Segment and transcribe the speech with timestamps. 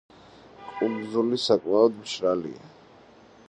[0.77, 2.75] კუნძული საკმაოდ მშრალია.